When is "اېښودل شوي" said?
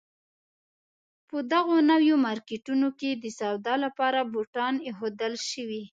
4.87-5.83